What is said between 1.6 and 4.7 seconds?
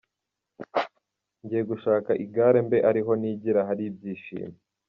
gushaka igare mbe ariho nigira hari ibyishimo.